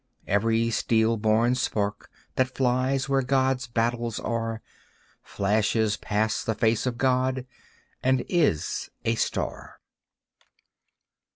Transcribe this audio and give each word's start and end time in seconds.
Every 0.25 0.71
steel 0.71 1.15
born 1.17 1.53
spark 1.53 2.09
that 2.35 2.55
flies 2.57 3.07
where 3.07 3.21
God's 3.21 3.67
battles 3.67 4.19
are, 4.19 4.63
Flashes 5.21 5.95
past 5.95 6.47
the 6.47 6.55
face 6.55 6.87
of 6.87 6.97
God, 6.97 7.45
and 8.01 8.25
is 8.27 8.89
a 9.05 9.13
star. 9.13 9.79